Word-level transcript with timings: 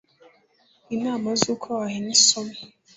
inama 0.95 1.29
z 1.39 1.43
uko 1.53 1.67
wahina 1.79 2.09
isomo 2.17 2.55